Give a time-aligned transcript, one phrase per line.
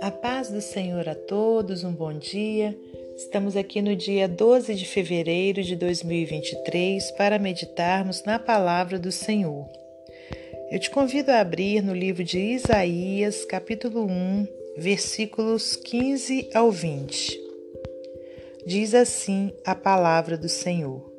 [0.00, 2.76] A paz do Senhor a todos, um bom dia.
[3.16, 9.66] Estamos aqui no dia 12 de fevereiro de 2023 para meditarmos na palavra do Senhor.
[10.70, 14.46] Eu te convido a abrir no livro de Isaías, capítulo 1,
[14.76, 17.40] versículos 15 ao 20.
[18.66, 21.10] Diz assim a palavra do Senhor: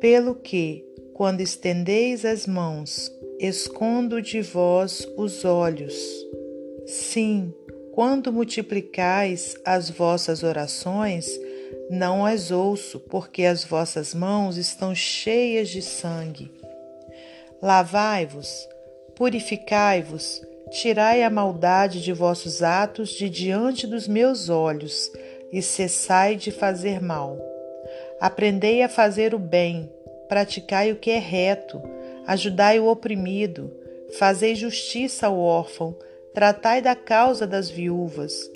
[0.00, 5.94] Pelo que, quando estendeis as mãos, escondo de vós os olhos.
[6.86, 7.52] Sim,
[7.92, 11.28] quando multiplicais as vossas orações,
[11.90, 16.50] não as ouço, porque as vossas mãos estão cheias de sangue.
[17.60, 18.68] Lavai-vos,
[19.14, 25.10] purificai-vos, tirai a maldade de vossos atos de diante dos meus olhos,
[25.52, 27.38] e cessai de fazer mal.
[28.20, 29.90] Aprendei a fazer o bem,
[30.28, 31.80] praticai o que é reto,
[32.26, 33.70] ajudai o oprimido,
[34.18, 35.96] fazei justiça ao órfão,
[36.34, 38.50] tratai da causa das viúvas.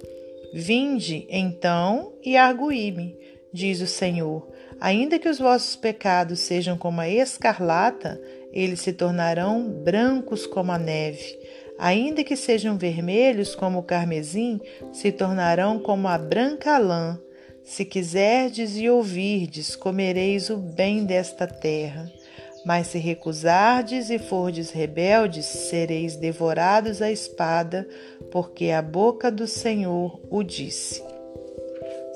[0.52, 3.16] Vinde, então, e arguí-me,
[3.52, 4.48] diz o Senhor.
[4.80, 8.20] Ainda que os vossos pecados sejam como a escarlata,
[8.52, 11.38] eles se tornarão brancos como a neve.
[11.78, 14.60] Ainda que sejam vermelhos como o carmesim,
[14.92, 17.18] se tornarão como a branca lã.
[17.62, 22.10] Se quiserdes e ouvirdes, comereis o bem desta terra.
[22.70, 27.84] Mas se recusardes e fordes rebeldes, sereis devorados à espada,
[28.30, 31.02] porque a boca do Senhor o disse.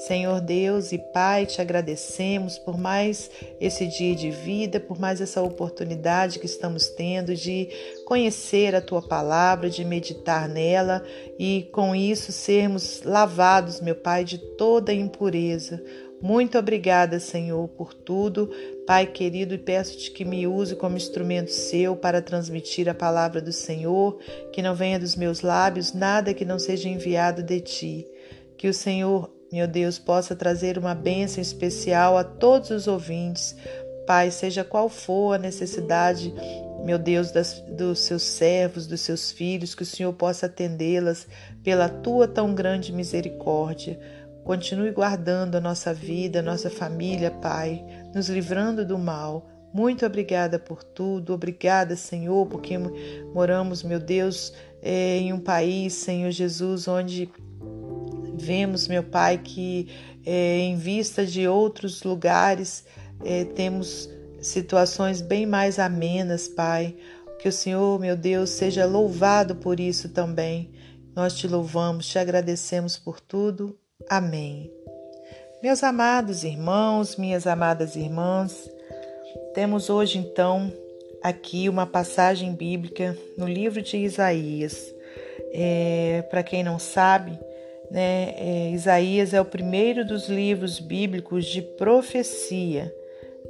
[0.06, 3.28] Senhor Deus e Pai, te agradecemos por mais
[3.60, 7.69] esse dia de vida, por mais essa oportunidade que estamos tendo de
[8.05, 11.05] conhecer a tua palavra, de meditar nela
[11.36, 15.82] e com isso sermos lavados, meu Pai, de toda impureza.
[16.20, 18.50] Muito obrigada, Senhor, por tudo.
[18.86, 23.52] Pai querido, e peço-te que me use como instrumento seu para transmitir a palavra do
[23.52, 24.18] Senhor,
[24.52, 28.06] que não venha dos meus lábios nada que não seja enviado de ti.
[28.56, 33.54] Que o Senhor meu Deus, possa trazer uma bênção especial a todos os ouvintes.
[34.04, 36.34] Pai, seja qual for a necessidade,
[36.84, 41.28] meu Deus, das, dos seus servos, dos seus filhos, que o Senhor possa atendê-las
[41.62, 43.97] pela tua tão grande misericórdia.
[44.44, 47.84] Continue guardando a nossa vida, a nossa família, Pai,
[48.15, 49.49] nos livrando do mal.
[49.72, 52.78] Muito obrigada por tudo, obrigada, Senhor, porque
[53.33, 57.28] moramos, meu Deus, eh, em um país, Senhor Jesus, onde
[58.37, 59.88] Vemos, meu Pai, que
[60.27, 62.84] é, em vista de outros lugares
[63.25, 64.10] é, temos
[64.41, 66.97] situações bem mais amenas, Pai.
[67.38, 70.72] Que o Senhor, meu Deus, seja louvado por isso também.
[71.15, 73.78] Nós te louvamos, te agradecemos por tudo.
[74.09, 74.70] Amém.
[75.62, 78.70] Meus amados irmãos, minhas amadas irmãs,
[79.54, 80.70] temos hoje então
[81.22, 84.94] aqui uma passagem bíblica no livro de Isaías.
[85.53, 87.38] É, Para quem não sabe,
[87.91, 88.34] né?
[88.37, 92.94] É, Isaías é o primeiro dos livros bíblicos de profecia.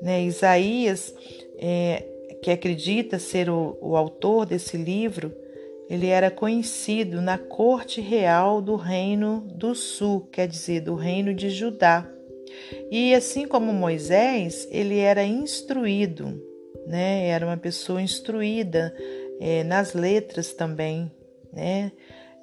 [0.00, 0.22] Né?
[0.22, 1.12] Isaías,
[1.58, 2.04] é,
[2.42, 5.34] que acredita ser o, o autor desse livro,
[5.88, 11.50] ele era conhecido na corte real do reino do sul, quer dizer, do reino de
[11.50, 12.08] Judá.
[12.90, 16.40] E assim como Moisés, ele era instruído,
[16.86, 17.28] né?
[17.28, 18.94] Era uma pessoa instruída
[19.40, 21.10] é, nas letras também,
[21.52, 21.92] né?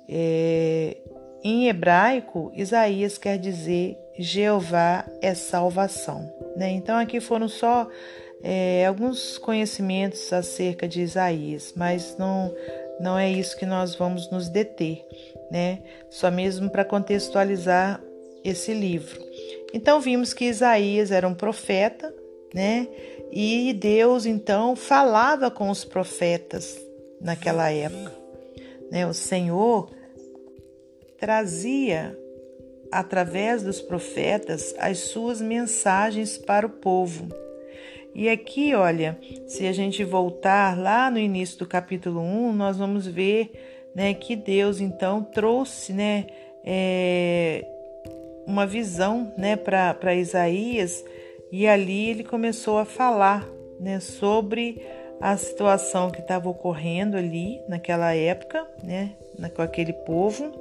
[0.07, 0.97] É,
[1.43, 6.31] em hebraico, Isaías quer dizer Jeová é salvação.
[6.55, 6.69] Né?
[6.71, 7.87] Então, aqui foram só
[8.43, 12.53] é, alguns conhecimentos acerca de Isaías, mas não,
[12.99, 15.05] não é isso que nós vamos nos deter,
[15.49, 15.79] né?
[16.09, 18.01] só mesmo para contextualizar
[18.43, 19.19] esse livro.
[19.73, 22.13] Então, vimos que Isaías era um profeta,
[22.53, 22.87] né?
[23.31, 26.79] e Deus então falava com os profetas
[27.19, 28.11] naquela época.
[28.91, 29.07] Né?
[29.07, 29.89] O Senhor
[31.17, 32.17] trazia,
[32.91, 37.29] através dos profetas, as suas mensagens para o povo.
[38.13, 39.17] E aqui, olha,
[39.47, 43.51] se a gente voltar lá no início do capítulo 1, nós vamos ver
[43.95, 46.27] né, que Deus então trouxe né,
[46.63, 47.65] é,
[48.45, 51.03] uma visão né, para Isaías
[51.51, 53.47] e ali ele começou a falar
[53.79, 54.81] né, sobre
[55.19, 59.11] a situação que estava ocorrendo ali naquela época, né,
[59.55, 60.51] com aquele povo.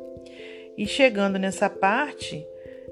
[0.77, 2.47] E chegando nessa parte,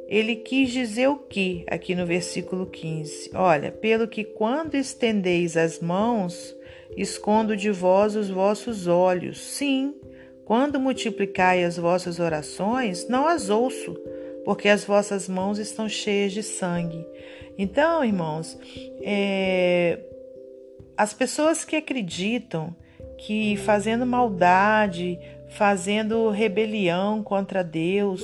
[0.09, 3.31] ele quis dizer o que aqui no versículo 15?
[3.35, 6.57] Olha, pelo que quando estendeis as mãos,
[6.97, 9.39] escondo de vós os vossos olhos.
[9.39, 9.95] Sim,
[10.47, 13.95] quando multiplicai as vossas orações, não as ouço,
[14.47, 17.07] porque as vossas mãos estão cheias de sangue.
[17.59, 18.59] Então, irmãos,
[19.03, 19.99] é,
[20.97, 22.75] as pessoas que acreditam
[23.19, 25.19] que fazendo maldade,
[25.51, 28.23] fazendo rebelião contra Deus,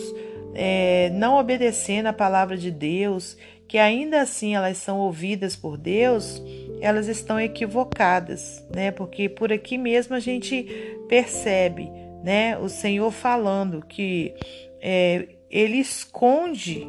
[0.54, 3.36] é, não obedecendo a palavra de Deus,
[3.66, 6.42] que ainda assim elas são ouvidas por Deus,
[6.80, 8.90] elas estão equivocadas, né?
[8.90, 10.66] Porque por aqui mesmo a gente
[11.08, 11.90] percebe,
[12.22, 12.56] né?
[12.58, 14.34] O Senhor falando que
[14.80, 16.86] é, Ele esconde,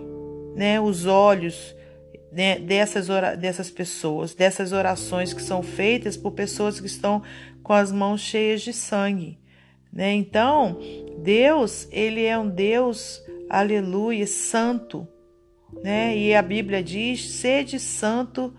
[0.56, 0.80] né?
[0.80, 1.76] Os olhos
[2.36, 3.08] né, dessas,
[3.40, 7.24] dessas pessoas, dessas orações que são feitas por pessoas que estão
[7.64, 9.40] com as mãos cheias de sangue.
[9.92, 10.14] Né?
[10.14, 10.78] Então,
[11.20, 15.08] Deus, ele é um Deus, aleluia, santo.
[15.84, 16.18] Né?
[16.18, 18.54] E a Bíblia diz: sede santo,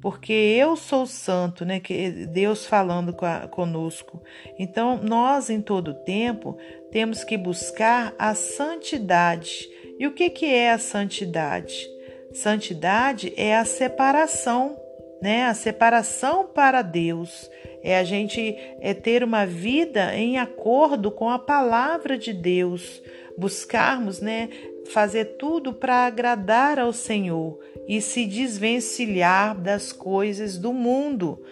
[0.00, 1.80] porque eu sou santo, né?
[1.80, 3.14] Que Deus falando
[3.50, 4.22] conosco.
[4.58, 6.56] Então, nós em todo tempo
[6.90, 9.68] temos que buscar a santidade.
[9.98, 11.88] E o que, que é a santidade?
[12.32, 14.76] Santidade é a separação,
[15.22, 15.46] né?
[15.46, 17.50] A separação para Deus.
[17.82, 23.02] É a gente é ter uma vida em acordo com a palavra de Deus,
[23.36, 24.48] buscarmos, né,
[24.86, 31.42] fazer tudo para agradar ao Senhor e se desvencilhar das coisas do mundo,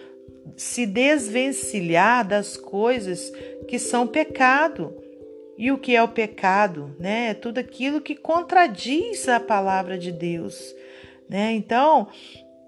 [0.57, 3.31] se desvencilhar das coisas
[3.67, 4.95] que são pecado.
[5.57, 6.95] E o que é o pecado?
[6.99, 7.29] Né?
[7.29, 10.75] É tudo aquilo que contradiz a palavra de Deus.
[11.29, 11.53] Né?
[11.53, 12.09] Então,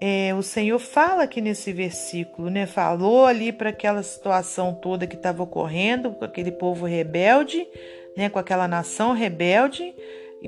[0.00, 2.66] é, o Senhor fala aqui nesse versículo, né?
[2.66, 7.66] Falou ali para aquela situação toda que estava ocorrendo com aquele povo rebelde,
[8.18, 8.28] né?
[8.28, 9.94] Com aquela nação rebelde,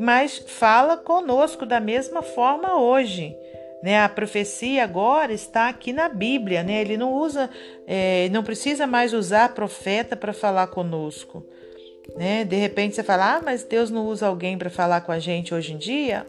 [0.01, 3.37] mas fala conosco da mesma forma hoje.
[3.81, 6.83] Né, a profecia agora está aqui na Bíblia, né?
[6.83, 7.49] Ele não usa,
[7.87, 11.47] é, não precisa mais usar profeta para falar conosco.
[12.15, 12.45] Né?
[12.45, 15.55] De repente você fala, ah, mas Deus não usa alguém para falar com a gente
[15.55, 16.27] hoje em dia?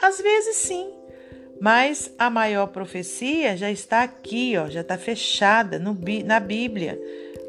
[0.00, 0.92] Às vezes sim,
[1.60, 7.00] mas a maior profecia já está aqui, ó, já está fechada no, na Bíblia,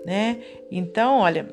[0.03, 0.39] né?
[0.71, 1.47] Então, olha,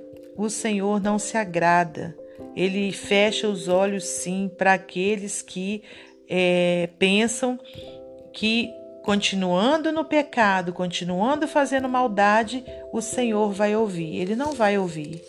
[0.44, 2.16] o Senhor não se agrada.
[2.56, 5.82] Ele fecha os olhos, sim, para aqueles que
[6.28, 7.58] é, pensam
[8.32, 8.70] que
[9.02, 14.16] continuando no pecado, continuando fazendo maldade, o Senhor vai ouvir.
[14.16, 15.22] Ele não vai ouvir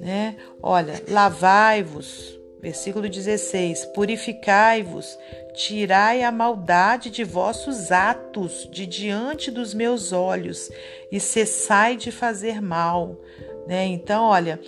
[0.00, 0.36] né?
[0.62, 5.18] Olha, lavai-vos, versículo 16: purificai-vos,
[5.54, 10.70] tirai a maldade de vossos atos de diante dos meus olhos
[11.10, 13.20] e cessai de fazer mal,
[13.66, 13.86] né?
[13.86, 14.60] Então, olha,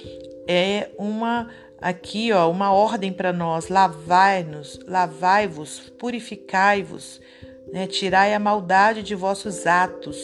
[0.47, 1.49] é uma
[1.81, 7.21] aqui, ó, uma ordem para nós: lavai-nos, lavai-vos, purificai-vos,
[7.73, 7.87] né?
[7.87, 10.19] Tirai a maldade de vossos atos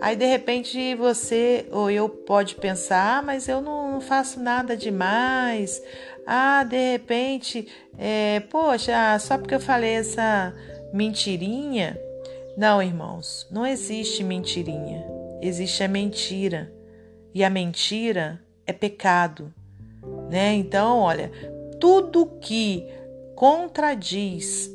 [0.00, 4.76] Aí de repente você ou eu pode pensar, ah, mas eu não, não faço nada
[4.76, 5.82] demais.
[6.26, 7.66] Ah, de repente,
[7.96, 10.54] é, poxa, só porque eu falei essa
[10.92, 11.98] mentirinha.
[12.56, 15.04] Não, irmãos, não existe mentirinha.
[15.40, 16.72] Existe a mentira.
[17.36, 19.52] E a mentira é pecado.
[20.30, 20.54] Né?
[20.54, 21.30] Então, olha,
[21.78, 22.82] tudo que
[23.34, 24.72] contradiz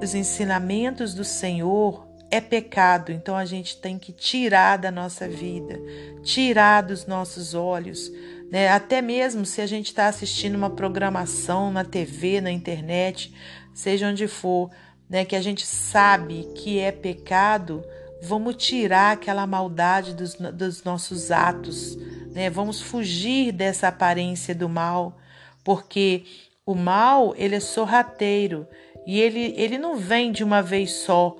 [0.00, 5.76] os ensinamentos do Senhor é pecado, então a gente tem que tirar da nossa vida,
[6.22, 8.12] tirar dos nossos olhos,
[8.48, 8.68] né?
[8.68, 13.34] Até mesmo se a gente está assistindo uma programação na TV, na internet,
[13.74, 14.70] seja onde for,
[15.10, 15.24] né?
[15.24, 17.84] Que a gente sabe que é pecado,
[18.22, 21.96] vamos tirar aquela maldade dos, dos nossos atos,
[22.32, 22.48] né?
[22.48, 25.18] Vamos fugir dessa aparência do mal,
[25.64, 26.24] porque
[26.64, 28.66] o mal ele é sorrateiro
[29.06, 31.36] e ele, ele não vem de uma vez só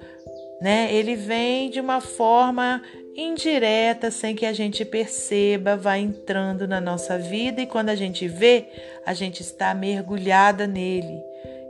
[0.63, 0.95] né?
[0.95, 2.81] Ele vem de uma forma
[3.17, 8.29] indireta, sem que a gente perceba, vai entrando na nossa vida e quando a gente
[8.29, 8.69] vê,
[9.05, 11.21] a gente está mergulhada nele.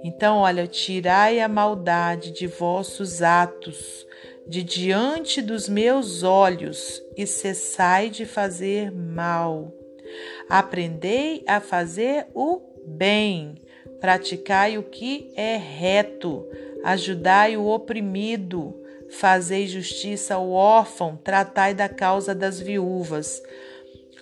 [0.04, 4.06] Então, olha, tirai a maldade de vossos atos,
[4.46, 9.72] de diante dos meus olhos, e cessai de fazer mal.
[10.48, 13.54] Aprendei a fazer o bem,
[14.00, 16.46] praticai o que é reto,
[16.84, 18.82] ajudai o oprimido,
[19.12, 23.42] Fazei justiça ao órfão, tratai da causa das viúvas.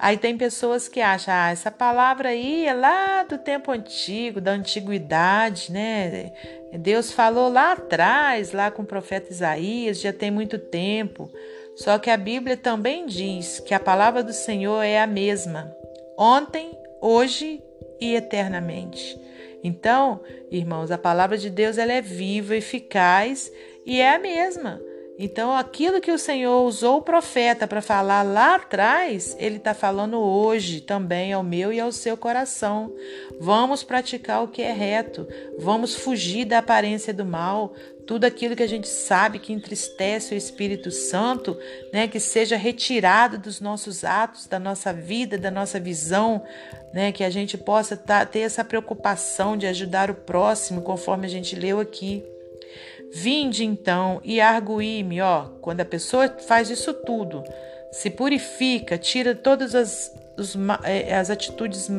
[0.01, 4.53] Aí tem pessoas que acham, ah, essa palavra aí é lá do tempo antigo, da
[4.53, 6.33] antiguidade, né?
[6.73, 11.31] Deus falou lá atrás, lá com o profeta Isaías, já tem muito tempo.
[11.77, 15.71] Só que a Bíblia também diz que a palavra do Senhor é a mesma,
[16.19, 16.71] ontem,
[17.03, 17.63] hoje
[18.01, 19.21] e eternamente.
[19.63, 23.53] Então, irmãos, a palavra de Deus ela é viva, eficaz
[23.85, 24.81] e é a mesma.
[25.23, 30.19] Então, aquilo que o Senhor usou o profeta para falar lá atrás, ele está falando
[30.19, 32.91] hoje também ao meu e ao seu coração.
[33.39, 37.75] Vamos praticar o que é reto, vamos fugir da aparência do mal.
[38.07, 41.57] tudo aquilo que a gente sabe que entristece o Espírito Santo,
[41.93, 46.43] né, que seja retirado dos nossos atos, da nossa vida, da nossa visão,
[46.95, 51.31] né, que a gente possa tá, ter essa preocupação de ajudar o próximo, conforme a
[51.31, 52.25] gente leu aqui.
[53.13, 57.43] Vinde então e arguí-me, ó, quando a pessoa faz isso tudo,
[57.91, 61.91] se purifica, tira todas as, os, eh, as atitudes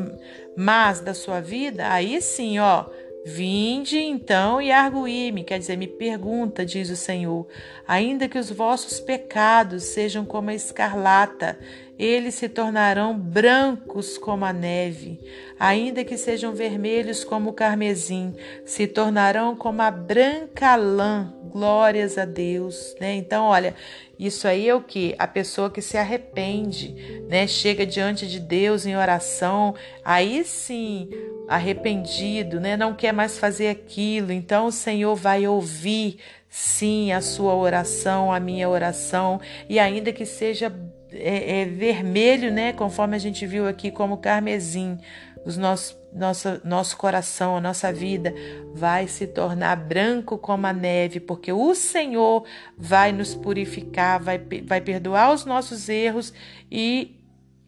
[0.56, 2.86] más da sua vida, aí sim, ó,
[3.24, 7.48] Vinde então e arguí-me, quer dizer, me pergunta, diz o Senhor,
[7.88, 11.60] ainda que os vossos pecados sejam como a escarlata,
[12.04, 15.20] eles se tornarão brancos como a neve,
[15.60, 18.34] ainda que sejam vermelhos como o carmesim,
[18.66, 21.32] se tornarão como a branca lã.
[21.52, 23.14] Glórias a Deus, né?
[23.16, 23.76] Então, olha,
[24.18, 26.96] isso aí é o que a pessoa que se arrepende,
[27.28, 27.46] né?
[27.46, 31.10] Chega diante de Deus em oração, aí sim
[31.50, 32.78] arrependido, né?
[32.78, 34.32] Não quer mais fazer aquilo.
[34.32, 40.26] Então o Senhor vai ouvir sim a sua oração, a minha oração, e ainda que
[40.26, 40.70] seja
[41.14, 42.74] é, é, vermelho, né?
[42.74, 44.98] Conforme a gente viu aqui, como carmesim,
[45.46, 48.34] os nossos, nosso, nosso coração, a nossa vida
[48.74, 52.46] vai se tornar branco como a neve, porque o Senhor
[52.78, 56.34] vai nos purificar, vai, vai perdoar os nossos erros
[56.72, 57.20] e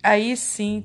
[0.01, 0.83] aí sim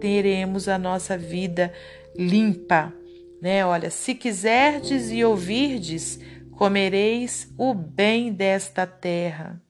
[0.00, 1.72] teremos a nossa vida
[2.16, 2.92] limpa,
[3.40, 3.64] né?
[3.66, 6.18] Olha, se quiserdes e ouvirdes,
[6.52, 9.60] comereis o bem desta terra,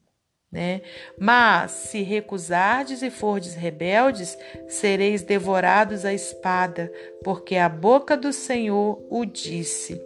[0.51, 0.81] né?
[1.19, 4.37] Mas se recusardes e fordes rebeldes,
[4.67, 6.91] sereis devorados à espada,
[7.23, 10.01] porque a boca do Senhor o disse.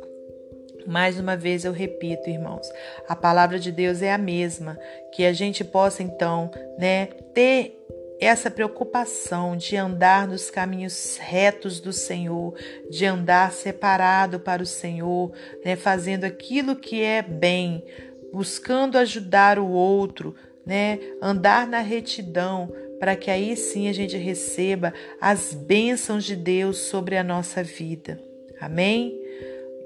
[0.87, 2.67] Mais uma vez eu repito, irmãos,
[3.07, 4.79] a palavra de Deus é a mesma,
[5.13, 7.79] que a gente possa então, né, ter
[8.19, 12.53] essa preocupação de andar nos caminhos retos do Senhor,
[12.89, 15.31] de andar separado para o Senhor,
[15.63, 17.83] né, fazendo aquilo que é bem,
[18.31, 24.93] buscando ajudar o outro, né, andar na retidão, para que aí sim a gente receba
[25.21, 28.19] as bênçãos de Deus sobre a nossa vida.
[28.59, 29.17] Amém?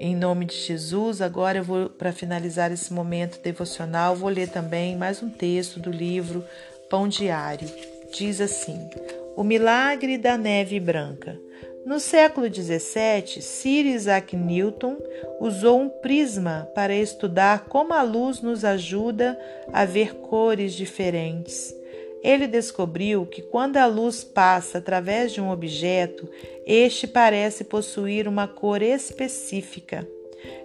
[0.00, 4.96] Em nome de Jesus, agora eu vou, para finalizar esse momento devocional, vou ler também
[4.96, 6.44] mais um texto do livro
[6.90, 7.68] Pão Diário
[8.14, 8.88] diz assim:
[9.36, 11.38] O milagre da neve branca.
[11.84, 14.96] No século XVII, Sir Isaac Newton
[15.38, 19.38] usou um prisma para estudar como a luz nos ajuda
[19.70, 21.74] a ver cores diferentes.
[22.22, 26.26] Ele descobriu que quando a luz passa através de um objeto,
[26.66, 30.08] este parece possuir uma cor específica.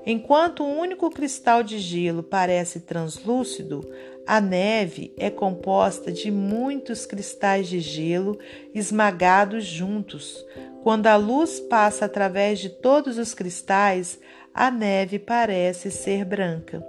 [0.06, 3.88] Enquanto um único cristal de gelo parece translúcido,
[4.26, 8.38] a neve é composta de muitos cristais de gelo
[8.74, 10.46] esmagados juntos.
[10.84, 14.20] Quando a luz passa através de todos os cristais,
[14.54, 16.86] a neve parece ser branca.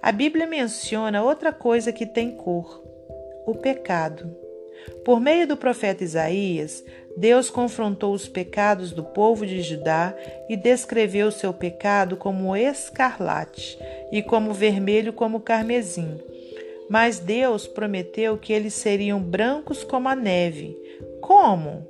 [0.00, 2.82] A Bíblia menciona outra coisa que tem cor:
[3.46, 4.43] o pecado.
[5.04, 6.84] Por meio do profeta Isaías,
[7.16, 10.14] Deus confrontou os pecados do povo de Judá
[10.48, 13.78] e descreveu seu pecado como escarlate
[14.10, 16.18] e como vermelho como carmesim.
[16.88, 20.76] Mas Deus prometeu que eles seriam brancos como a neve.
[21.20, 21.86] Como?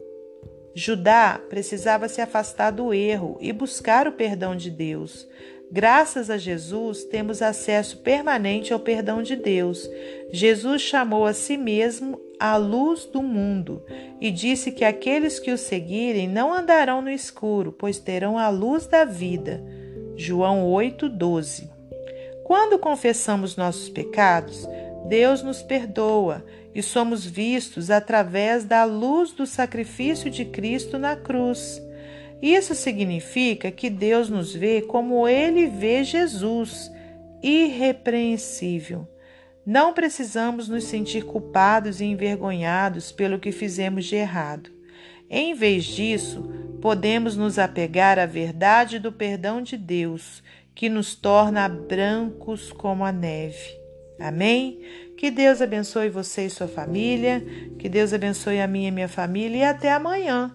[0.74, 5.26] Judá precisava se afastar do erro e buscar o perdão de Deus.
[5.70, 9.88] Graças a Jesus, temos acesso permanente ao perdão de Deus.
[10.32, 13.82] Jesus chamou a si mesmo a luz do mundo
[14.20, 18.86] e disse que aqueles que o seguirem não andarão no escuro, pois terão a luz
[18.86, 19.62] da vida.
[20.16, 21.70] João 8:12.
[22.44, 24.68] Quando confessamos nossos pecados,
[25.08, 26.44] Deus nos perdoa
[26.74, 31.80] e somos vistos através da luz do sacrifício de Cristo na cruz.
[32.44, 36.92] Isso significa que Deus nos vê como ele vê Jesus,
[37.42, 39.08] irrepreensível.
[39.64, 44.68] Não precisamos nos sentir culpados e envergonhados pelo que fizemos de errado.
[45.30, 46.42] Em vez disso,
[46.82, 50.42] podemos nos apegar à verdade do perdão de Deus,
[50.74, 53.74] que nos torna brancos como a neve.
[54.20, 54.82] Amém?
[55.16, 57.42] Que Deus abençoe você e sua família,
[57.78, 60.54] que Deus abençoe a minha e minha família e até amanhã,